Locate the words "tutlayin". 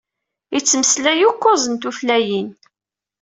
1.81-2.49